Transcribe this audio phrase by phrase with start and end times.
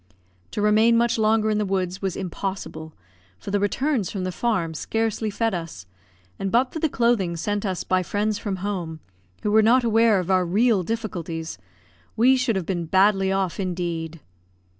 [0.49, 2.95] To remain much longer in the woods was impossible,
[3.37, 5.85] for the returns from the farm scarcely fed us;
[6.39, 8.99] and but for the clothing sent us by friends from home,
[9.43, 11.59] who were not aware of our real difficulties,
[12.17, 14.19] we should have been badly off indeed.